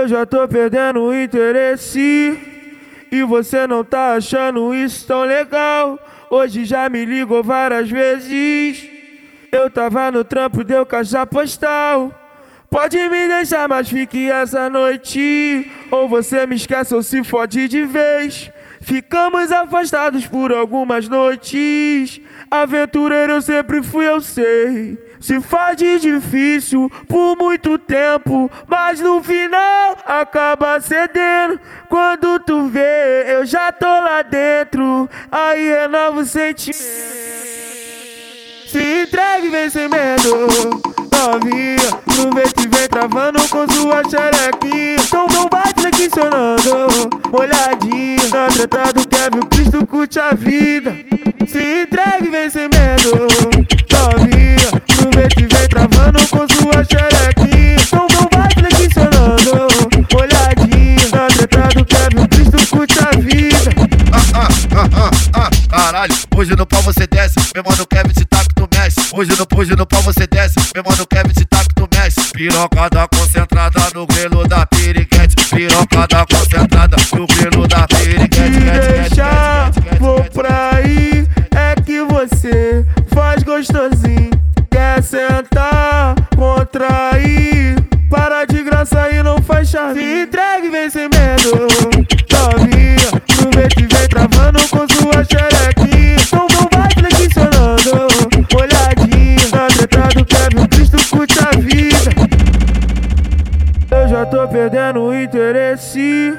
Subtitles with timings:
[0.00, 2.38] Eu já tô perdendo o interesse.
[3.12, 5.98] E você não tá achando isso tão legal.
[6.30, 8.88] Hoje já me ligou várias vezes.
[9.52, 12.14] Eu tava no trampo, deu caixa postal.
[12.70, 15.70] Pode me deixar, mas fique essa noite.
[15.90, 18.50] Ou você me esquece ou se fode de vez.
[18.80, 22.22] Ficamos afastados por algumas noites.
[22.50, 25.09] Aventureiro eu sempre fui, eu sei.
[25.20, 31.60] Se faz de difícil por muito tempo, mas no final acaba cedendo.
[31.88, 35.08] Quando tu vê, eu já tô lá dentro.
[35.30, 36.82] Aí renova o sentimento.
[38.66, 41.76] Se entregue, vem sem medo novinha
[42.08, 49.08] Aproveita e vem travando com sua xerequinha Então não vai flexionando, molhadinha Na treta do
[49.08, 50.94] Kevin, Cristo curte a vida
[51.46, 53.79] Se entregue, vem sem medo
[66.40, 69.00] hoje no pau você desce Meu mano Kevin tá que tu mexe.
[69.12, 72.20] Hoje no, hoje no pau você desce Meu mano Kevin tá que tu mexe.
[72.32, 80.76] Pirocada concentrada no grelo da piriquete Pirocada concentrada no grelo da piriquete Deixa, vou pra
[80.76, 84.30] aí É que você faz gostosinho.
[84.70, 87.76] Quer sentar, contrair
[88.08, 90.00] Para de graça e não faz charme.
[90.00, 91.68] Se entregue, vem sem medo.
[92.32, 92.79] Novinha,
[104.50, 106.34] perdendo o interesse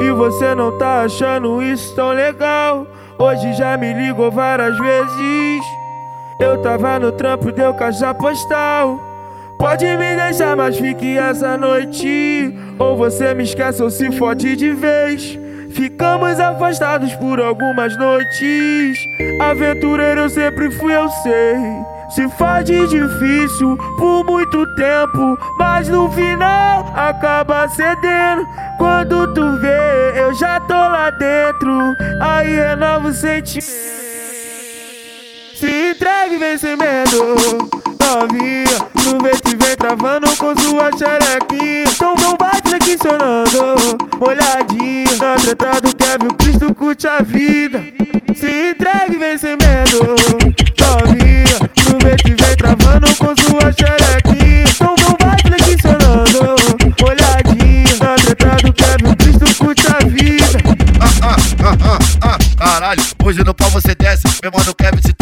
[0.00, 2.86] e você não tá achando isso tão legal.
[3.18, 5.64] Hoje já me ligou várias vezes.
[6.40, 9.00] Eu tava no trampo, deu caixa postal.
[9.58, 12.54] Pode me deixar, mas fique essa noite.
[12.78, 15.38] Ou você me esquece ou se fode de vez.
[15.70, 18.98] Ficamos afastados por algumas noites.
[19.40, 21.56] Aventureiro eu sempre fui, eu sei.
[22.10, 28.46] Se faz de difícil por muito tempo, mas no final acaba cedendo.
[28.78, 31.94] Quando tu vê, eu já tô lá dentro.
[32.20, 33.98] Aí renova o sentimento.
[35.54, 37.36] Se entregue, vem sem medo.
[38.00, 41.84] Novinha, aproveita e vem travando com sua xerequinha.
[41.84, 45.16] Então não vai flexionando, molhadinha.
[45.20, 47.80] Na treta do Kevin, Cristo curte a vida.
[48.34, 50.16] Se entregue, vem sem medo.
[50.80, 54.64] Novinha, aproveita e vem travando com sua xerequinha.
[54.68, 56.56] Então não vai flexionando,
[57.00, 57.96] molhadinha.
[58.00, 60.58] Na treta do Kevin, Cristo curte a vida.
[61.00, 65.12] Ah, ah, ah, ah, ah, caralho, hoje no pau você desce Meu mano Kevin se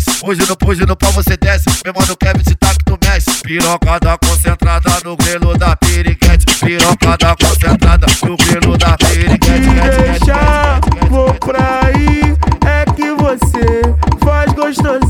[0.00, 0.24] desce.
[0.24, 1.68] Hoje no hoje no pau você desce.
[1.84, 3.30] Meu mano Kevin se tá que tu mexe.
[3.42, 6.46] Pirocada concentrada no grilo da piriguete.
[6.60, 9.68] Pirocada concentrada no grilo da piriguete.
[9.68, 12.34] Me deixa, vou pra aí.
[12.66, 13.82] É que você
[14.24, 15.09] faz gostosinho.